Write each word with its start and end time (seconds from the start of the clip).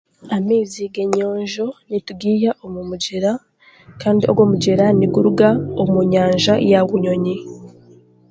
Amaizi 0.35 0.81
g'enyonjo 0.93 1.67
nitugaiha 1.89 2.51
omu 2.65 2.81
mugyera 2.89 3.31
kandi 4.01 4.23
ogwo 4.31 4.43
mugyera 4.51 4.85
niguruga 4.97 5.49
omu 5.81 5.99
nyanja 6.11 6.53
ya 6.71 6.81
Bunyonyi 6.87 7.35